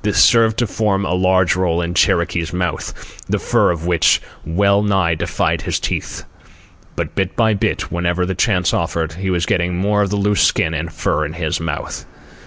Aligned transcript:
This 0.00 0.16
served 0.24 0.56
to 0.60 0.66
form 0.66 1.04
a 1.04 1.12
large 1.12 1.54
roll 1.54 1.82
in 1.82 1.92
Cherokee's 1.92 2.50
mouth, 2.50 3.22
the 3.28 3.38
fur 3.38 3.70
of 3.70 3.84
which 3.84 4.22
well 4.46 4.82
nigh 4.82 5.14
defied 5.14 5.60
his 5.60 5.78
teeth. 5.78 6.24
But 6.94 7.14
bit 7.14 7.36
by 7.36 7.52
bit, 7.52 7.92
whenever 7.92 8.24
the 8.24 8.34
chance 8.34 8.72
offered, 8.72 9.12
he 9.12 9.28
was 9.28 9.44
getting 9.44 9.76
more 9.76 10.00
of 10.00 10.08
the 10.08 10.16
loose 10.16 10.40
skin 10.40 10.72
and 10.72 10.90
fur 10.90 11.26
in 11.26 11.34
his 11.34 11.60
mouth. 11.60 12.06